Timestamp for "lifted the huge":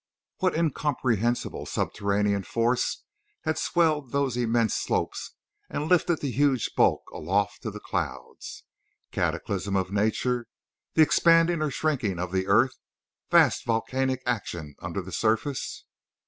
5.87-6.71